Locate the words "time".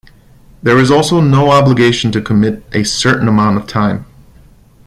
3.67-4.07